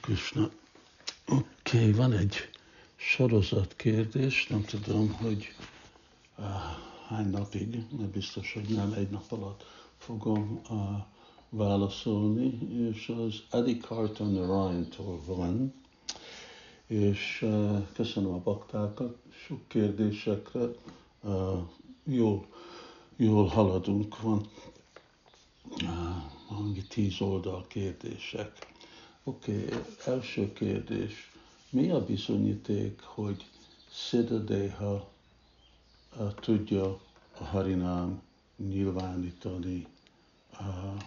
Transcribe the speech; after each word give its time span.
Krishna. 0.00 0.50
Oké, 1.28 1.42
okay, 1.78 1.92
van 1.92 2.12
egy 2.12 2.34
sorozat 2.96 3.74
kérdés, 3.76 4.46
nem 4.46 4.64
tudom, 4.64 5.12
hogy 5.12 5.54
uh, 6.38 6.44
hány 7.08 7.30
napig, 7.30 7.82
mert 7.98 8.10
biztos, 8.10 8.52
hogy 8.52 8.68
nem 8.68 8.92
egy 8.92 9.10
nap 9.10 9.24
alatt 9.32 9.64
fogom 9.98 10.60
uh, 10.70 10.78
válaszolni, 11.48 12.58
és 12.92 13.08
az 13.08 13.42
Adi 13.50 13.76
Carton 13.76 14.32
Ryan-tól 14.34 15.20
van, 15.26 15.74
és 16.86 17.40
uh, 17.42 17.86
köszönöm 17.92 18.32
a 18.32 18.38
baktákat, 18.38 19.16
sok 19.46 19.68
kérdésekre, 19.68 20.64
uh, 21.22 21.58
jól, 22.04 22.46
jól 23.16 23.46
haladunk, 23.46 24.20
van 24.20 24.46
uh, 25.82 26.78
tíz 26.88 27.20
oldal 27.20 27.64
kérdések. 27.68 28.72
Oké, 29.26 29.64
okay, 29.64 29.78
első 30.06 30.52
kérdés. 30.52 31.32
Mi 31.70 31.90
a 31.90 32.04
bizonyíték, 32.04 33.00
hogy 33.00 33.44
Siddhadeha 33.90 35.10
uh, 36.18 36.34
tudja 36.34 37.00
a 37.38 37.44
Harinám 37.44 38.22
nyilvánítani 38.56 39.86
uh, 40.52 41.02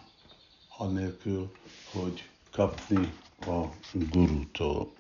anélkül, 0.78 1.52
hogy 1.92 2.30
kapni 2.52 3.14
a 3.40 3.66
gurutól? 3.94 4.94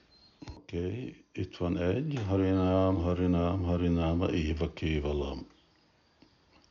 Oké, 0.58 0.78
okay, 0.78 1.24
itt 1.32 1.58
van 1.58 1.78
egy, 1.78 2.20
Harinám, 2.28 2.96
Harinám, 2.96 3.64
Harináma, 3.64 4.32
Éva 4.32 4.74
Kévalam. 4.74 5.48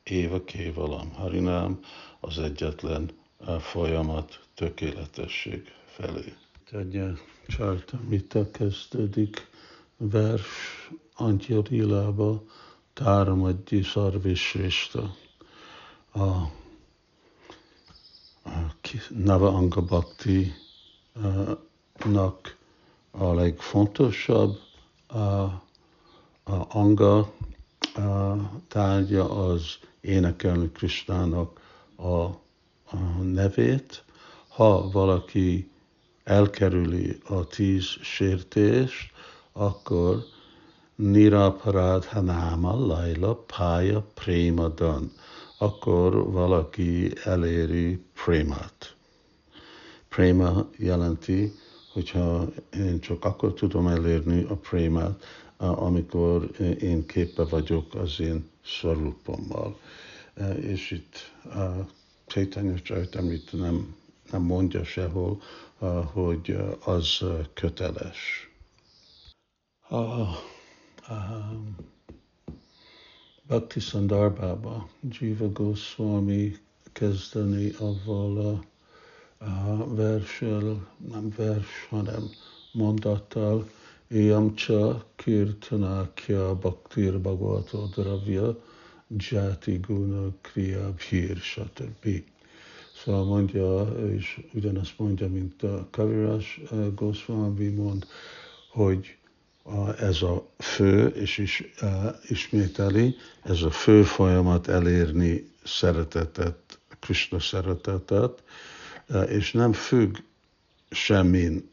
Éva 0.03 0.43
Kévalam, 0.43 1.11
Harinám 1.13 1.79
az 2.19 2.39
egyetlen 2.39 3.11
uh, 3.39 3.59
folyamat, 3.59 4.47
tökéletesség 4.53 5.75
felé. 5.97 6.33
Tegye 6.69 7.13
Csartamita 7.47 8.51
kezdődik 8.51 9.47
vers 9.97 10.45
Antya 11.15 11.61
Táramadji 12.93 13.83
Szarvisvista. 13.83 15.15
A, 16.11 16.19
a 16.19 16.49
Nava 19.09 19.47
Anga 19.47 19.81
Bhakti 19.81 20.53
nak 22.05 22.57
a 23.11 23.33
legfontosabb 23.33 24.59
a, 25.07 25.17
a 25.17 25.61
anga 26.69 27.33
a 27.93 28.35
tárgya 28.67 29.29
az 29.49 29.77
énekelni 30.01 30.71
Kristának 30.71 31.59
a, 31.95 32.21
a 32.83 32.97
nevét. 33.21 34.03
Ha 34.47 34.89
valaki 34.89 35.71
elkerüli 36.27 37.17
a 37.27 37.47
tíz 37.47 37.85
sértést, 38.01 39.11
akkor 39.51 40.23
Niraparad 40.95 42.05
Hanáma 42.05 42.85
Laila 42.85 43.35
Pája 43.35 44.05
Prémadan, 44.13 45.11
akkor 45.57 46.31
valaki 46.31 47.11
eléri 47.23 47.99
prémát. 48.23 48.95
Préma 50.09 50.69
jelenti, 50.77 51.53
hogyha 51.93 52.47
én 52.73 52.99
csak 52.99 53.25
akkor 53.25 53.53
tudom 53.53 53.87
elérni 53.87 54.43
a 54.43 54.55
prémát, 54.55 55.23
amikor 55.57 56.49
én 56.79 57.05
képe 57.05 57.43
vagyok 57.43 57.95
az 57.95 58.19
én 58.19 58.49
szorulpommal. 58.65 59.79
És 60.59 60.91
itt 60.91 61.31
Chaitanya 62.25 62.73
Charitamrita 62.81 63.57
nem, 63.57 63.95
nem 64.31 64.41
mondja 64.41 64.83
sehol, 64.83 65.41
hogy 66.13 66.57
az 66.85 67.23
köteles. 67.53 68.49
A, 69.89 69.95
a 69.95 70.35
Bhakti 73.47 73.79
Sandarbába 73.79 74.89
Jiva 75.09 75.51
Goswami 75.51 76.57
kezdeni 76.91 77.71
avval 77.79 78.37
a, 78.37 78.63
a 79.45 79.93
versel, 79.95 80.87
nem 81.09 81.33
vers, 81.37 81.87
hanem 81.89 82.29
mondattal, 82.71 83.69
Yamcha 84.09 85.05
Kirtanakya 85.15 86.55
Bhaktir 86.55 87.19
Bhagavato 87.19 87.87
Dravya 87.87 88.55
Jati 89.09 89.77
Guna 89.77 90.31
Kriya 90.41 90.93
Bhir 90.93 91.37
Stb. 91.37 92.23
Szóval 93.03 93.25
mondja, 93.25 93.81
és 94.15 94.39
ugyanazt 94.53 94.93
mondja, 94.97 95.27
mint 95.29 95.63
a 95.63 95.87
Kavirás 95.91 96.61
eh, 96.71 96.77
Goswami 96.95 97.67
mond, 97.67 98.05
hogy 98.71 99.17
ez 99.99 100.21
a 100.21 100.47
fő, 100.57 101.07
és 101.07 101.37
is 101.37 101.63
uh, 101.81 101.89
ismételi, 102.27 103.15
ez 103.43 103.61
a 103.61 103.69
fő 103.71 104.03
folyamat 104.03 104.67
elérni 104.67 105.51
szeretetet, 105.63 106.79
Krishna 106.99 107.39
szeretetet, 107.39 108.43
uh, 109.09 109.31
és 109.31 109.51
nem 109.51 109.73
függ 109.73 110.17
semmin, 110.89 111.69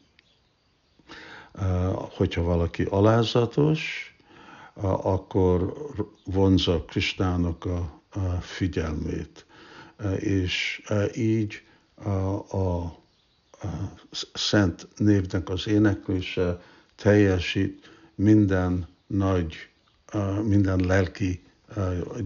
hogyha 2.15 2.41
valaki 2.43 2.83
alázatos, 2.83 4.15
akkor 4.81 5.73
vonza 6.23 6.83
Krishnának 6.83 7.65
a, 7.65 8.01
a 8.09 8.41
figyelmét 8.41 9.45
és 10.19 10.81
így 11.15 11.63
a, 12.05 13.03
szent 14.33 14.87
névnek 14.97 15.49
az 15.49 15.67
éneklése 15.67 16.61
teljesít 16.95 17.89
minden 18.15 18.87
nagy, 19.07 19.69
minden 20.43 20.79
lelki 20.79 21.43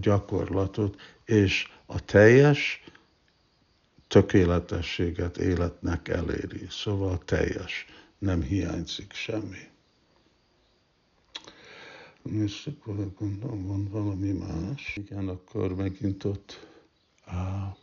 gyakorlatot, 0.00 1.00
és 1.24 1.68
a 1.86 2.04
teljes 2.04 2.84
tökéletességet 4.08 5.36
életnek 5.36 6.08
eléri. 6.08 6.66
Szóval 6.70 7.18
teljes, 7.24 7.86
nem 8.18 8.42
hiányzik 8.42 9.12
semmi. 9.12 9.68
Nézzük, 12.22 12.84
gondolom, 13.18 13.66
van 13.66 13.88
valami 13.88 14.32
más. 14.32 14.96
Igen, 14.96 15.28
akkor 15.28 15.74
megint 15.74 16.24
ott 16.24 16.69
a 17.30 17.76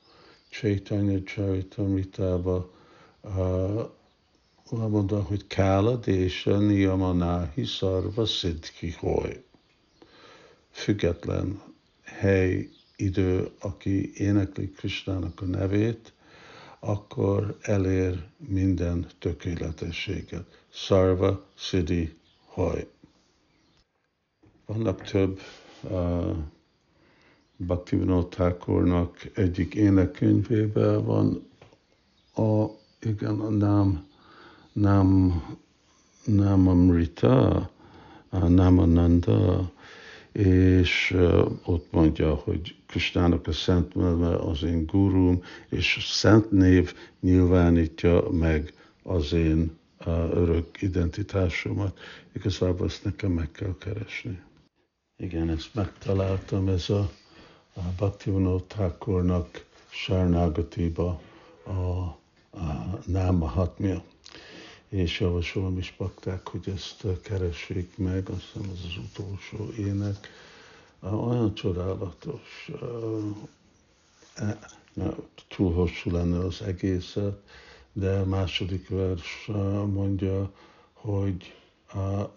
Chaitanya 0.50 1.20
Charitamritába 1.24 2.70
uh, 3.22 3.90
mondta, 4.72 5.22
hogy 5.22 5.48
Kála 5.48 5.96
Désa 5.96 6.58
Niyamanáhi 6.60 7.66
Szarva 7.66 8.26
Szidki 8.26 8.92
Hoy. 9.00 9.44
Független 10.72 11.62
hely, 12.04 12.70
idő, 12.96 13.52
aki 13.60 14.12
énekli 14.16 14.72
Kristának 14.72 15.42
a 15.42 15.46
nevét, 15.46 16.14
akkor 16.80 17.58
elér 17.62 18.24
minden 18.38 19.08
tökéletességet. 19.20 20.64
Szarva 20.70 21.46
Szidi 21.58 22.18
Hoy. 22.46 22.88
Vannak 24.66 25.02
több 25.02 25.42
uh, 25.82 26.38
Bhaktivinoda 27.58 28.28
Thakurnak 28.28 29.30
egyik 29.34 29.76
énekkönyvében 29.76 31.06
van 31.06 31.48
a, 32.36 32.66
igen, 33.02 33.40
a 33.40 33.50
nám, 33.50 34.06
nám, 34.74 35.42
nám 36.26 36.68
Amrita, 36.68 37.70
a 38.30 38.48
Namananda, 38.48 39.72
és 40.32 41.18
ott 41.66 41.92
mondja, 41.92 42.34
hogy 42.34 42.76
Kristának 42.86 43.48
a 43.48 43.52
szent 43.52 43.96
neve 43.96 44.36
az 44.36 44.64
én 44.64 44.86
gurum, 44.86 45.44
és 45.70 45.98
szent 46.12 46.52
név 46.52 46.94
nyilvánítja 47.20 48.30
meg 48.32 48.74
az 49.04 49.34
én 49.34 49.78
örök 50.32 50.82
identitásomat. 50.82 52.00
Igazából 52.34 52.88
ezt 52.88 53.04
nekem 53.04 53.32
meg 53.32 53.52
kell 53.52 53.76
keresni. 53.80 54.40
Igen, 55.18 55.50
ezt 55.50 55.74
megtaláltam, 55.74 56.68
ez 56.68 56.90
a 56.90 57.12
Bhaktivinoda 57.98 58.64
Thakurnak 58.68 59.66
Sarnagatiba 59.90 61.22
a, 61.64 61.72
a 61.72 63.00
Náma 63.06 63.48
Hatmia. 63.48 64.04
És 64.90 65.20
javasolom 65.20 65.78
is 65.78 65.96
bakták, 65.98 66.48
hogy 66.48 66.70
ezt 66.76 67.06
keressék 67.22 67.98
meg, 67.98 68.30
azt 68.30 68.42
hiszem 68.54 68.70
ez 68.74 68.80
az 68.86 68.98
utolsó 68.98 69.72
ének. 69.78 70.16
Olyan 71.00 71.54
csodálatos, 71.54 72.72
e, 74.36 74.58
túl 75.48 75.74
hosszú 75.74 76.12
lenne 76.12 76.38
az 76.38 76.62
egészet, 76.62 77.42
de 77.94 78.18
a 78.18 78.26
második 78.26 78.90
vers 78.90 79.46
mondja, 79.86 80.52
hogy 80.94 81.54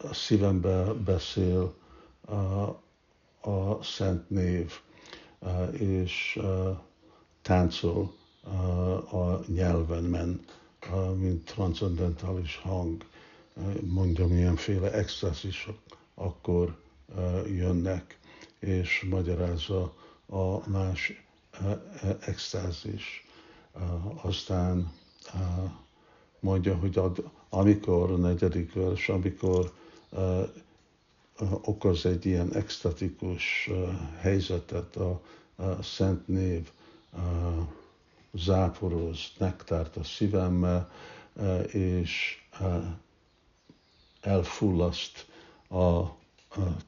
a 0.01 0.15
szívembe 0.15 0.93
beszél 0.93 1.75
a, 2.27 2.35
a 3.51 3.83
szent 3.83 4.31
név 4.31 4.73
és 5.73 6.41
táncol 7.43 8.15
a 9.11 9.51
nyelven, 9.53 10.41
mint 11.17 11.45
transzendentális 11.45 12.57
hang, 12.57 13.05
mondja 13.81 14.27
milyenféle 14.27 14.93
extázisok 14.93 15.79
akkor 16.15 16.77
jönnek, 17.47 18.19
és 18.59 19.07
magyarázza 19.11 19.95
a 20.27 20.69
más 20.69 21.13
extázis. 22.21 23.27
Aztán 24.23 24.93
mondja, 26.41 26.77
hogy 26.77 26.99
ad, 26.99 27.31
amikor 27.49 28.19
negyedik 28.19 28.73
vers, 28.73 29.09
amikor 29.09 29.73
okoz 31.65 32.07
egy 32.07 32.27
ilyen 32.27 32.55
extatikus 32.55 33.71
helyzetet 34.19 34.97
a, 34.97 35.21
szent 35.83 36.29
név, 36.29 36.71
záporoz 38.33 39.33
nektárt 39.39 39.97
a 39.97 40.05
szívemmel, 40.05 40.91
és 41.73 42.43
elfullaszt 44.21 45.27
a, 45.69 45.77
a 45.79 46.17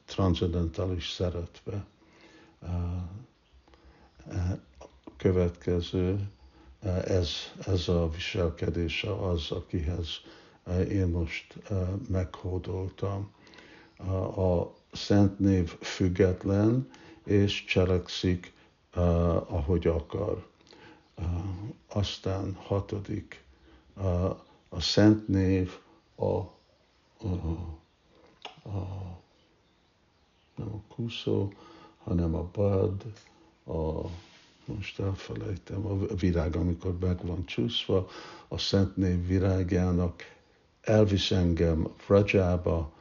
transzendentális 0.05 1.09
szeretbe. 1.09 1.85
Következő, 5.17 6.29
ez, 7.05 7.29
ez 7.65 7.87
a 7.87 8.09
viselkedése 8.09 9.13
az, 9.27 9.51
akihez 9.51 10.07
én 10.89 11.07
most 11.07 11.55
meghódoltam. 12.09 13.31
A 14.37 14.73
szent 14.91 15.39
név 15.39 15.77
független, 15.79 16.89
és 17.23 17.65
cselekszik, 17.65 18.53
ahogy 19.47 19.87
akar. 19.87 20.47
Aztán 21.87 22.53
hatodik, 22.53 23.43
a 24.69 24.81
szent 24.81 25.27
név 25.27 25.71
a, 26.15 26.25
a, 26.25 26.47
a 28.63 29.21
nem 30.55 30.67
a 30.73 30.93
kuszó, 30.95 31.51
hanem 32.03 32.35
a 32.35 32.49
bad, 32.53 33.03
a, 33.65 34.07
most 34.65 34.99
elfelejtem, 34.99 35.85
a 35.85 36.15
virág, 36.15 36.55
amikor 36.55 36.97
meg 36.99 37.25
van 37.25 37.45
csúszva, 37.45 38.07
a 38.47 38.57
Szent 38.57 38.95
Név 38.95 39.27
virágjának 39.27 40.21
elvisz 40.81 41.31
engem 41.31 41.87
Vrajába, 42.07 42.92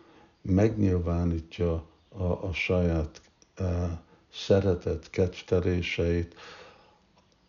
megnyilvánítja 0.42 1.84
a, 2.08 2.22
a 2.22 2.52
saját 2.52 3.20
uh, 3.60 3.90
szeretet 4.32 5.10
kedvteréseit, 5.10 6.34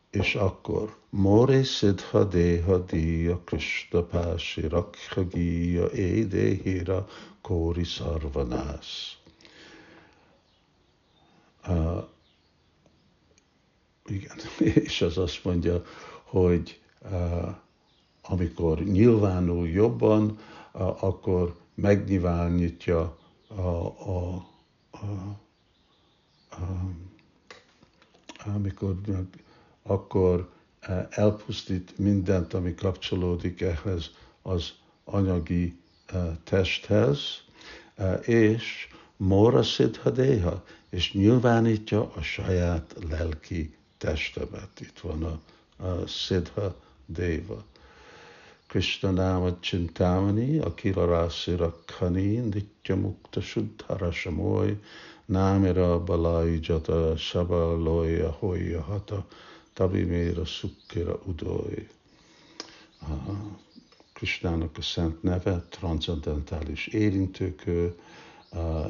és 0.10 0.36
akkor 0.36 0.98
More 1.10 1.64
Siddha 1.64 2.24
Deha 2.24 2.78
Diya 2.78 3.38
Krishna 3.38 4.02
Pási 4.02 4.68
Rakhagiya 4.68 5.92
Édehira 5.92 7.08
Kóri 7.42 7.84
Szarvanász. 7.84 9.18
Uh, 11.68 12.04
igen, 14.06 14.38
és 14.86 15.02
az 15.02 15.18
azt 15.18 15.44
mondja, 15.44 15.84
hogy 16.24 16.82
uh, 17.02 17.56
amikor 18.22 18.80
nyilvánul 18.80 19.68
jobban, 19.68 20.40
uh, 20.74 21.04
akkor 21.04 21.62
megnyilvánítja 21.76 23.18
a, 23.48 23.62
a, 23.62 24.46
a, 24.92 25.06
a, 26.50 26.92
amikor 28.46 28.96
akkor 29.84 30.52
elpusztít 31.10 31.98
mindent, 31.98 32.54
ami 32.54 32.74
kapcsolódik 32.74 33.62
ehhez 33.62 34.10
az 34.42 34.74
anyagi 35.04 35.78
testhez, 36.44 37.20
és 38.22 38.88
Mora 39.18 39.64
Siddhadeha, 39.64 40.64
és 40.90 41.14
nyilvánítja 41.14 42.12
a 42.14 42.22
saját 42.22 42.96
lelki 43.10 43.76
testemet. 43.98 44.80
Itt 44.80 45.00
van 45.00 45.24
a, 45.24 45.40
a 45.86 46.08
Siddha 46.08 46.76
Deva. 47.06 47.64
Nama 48.74 49.60
Chintamani, 49.62 50.60
Akila 50.60 51.06
Rasira 51.06 51.72
Khani, 51.86 52.40
Nitya 52.42 52.96
Mukta 52.96 53.40
Shuddhara 53.40 54.12
Samoy, 54.12 54.76
Námira 55.30 56.04
Balai 56.04 56.60
Jata 56.60 57.16
Saba 57.16 57.76
Loya 57.78 58.32
Hoya 58.32 58.82
Hata, 58.82 59.24
Tabimira 59.76 60.44
Sukkira 60.44 61.20
Udoy. 61.28 61.88
Krishnának 64.14 64.78
a 64.78 64.82
szent 64.82 65.24
neve, 65.24 65.66
transzendentális 65.70 66.88
érintőkő, 66.88 67.96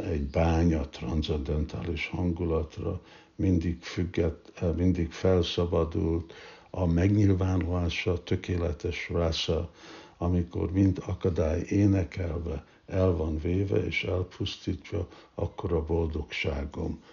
egy 0.03 0.23
bánya 0.23 0.89
transzendentális 0.89 2.07
hangulatra, 2.07 3.01
mindig 3.35 3.81
függet, 3.81 4.61
mindig 4.75 5.11
felszabadult, 5.11 6.33
a 6.75 6.85
megnyilvánulása 6.85 8.23
tökéletes 8.23 9.09
rásza, 9.09 9.71
amikor 10.17 10.71
mind 10.71 11.01
akadály 11.05 11.61
énekelve 11.69 12.65
el 12.85 13.11
van 13.11 13.39
véve 13.39 13.85
és 13.85 14.03
elpusztítva, 14.03 15.07
akkor 15.35 15.73
a 15.73 15.85
boldogságom 15.85 17.03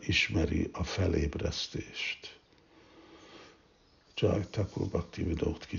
ismeri 0.00 0.68
a 0.72 0.84
felébresztést. 0.84 2.38
Jai 4.16 4.40
Thakur 4.50 4.86
Bhakti 4.86 5.22
Vidot 5.22 5.66
Ki. 5.66 5.78